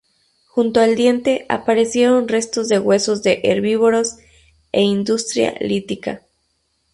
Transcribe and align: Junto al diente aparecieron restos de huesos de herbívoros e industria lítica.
Junto 0.47 0.79
al 0.79 0.95
diente 0.95 1.45
aparecieron 1.47 2.27
restos 2.27 2.67
de 2.69 2.79
huesos 2.79 3.21
de 3.21 3.39
herbívoros 3.43 4.15
e 4.71 4.81
industria 4.81 5.53
lítica. 5.61 6.23